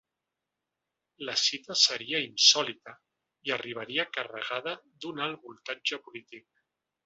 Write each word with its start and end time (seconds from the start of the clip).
La 1.27 1.35
cita 1.41 1.75
seria 1.81 2.21
insòlita 2.29 2.95
i 3.49 3.53
arribaria 3.59 4.09
carregada 4.19 4.77
d’un 5.05 5.23
alt 5.29 5.47
voltatge 5.49 6.05
polític. 6.09 6.49